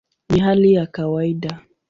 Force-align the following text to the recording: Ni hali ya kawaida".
Ni 0.29 0.39
hali 0.39 0.73
ya 0.73 0.85
kawaida". 0.87 1.59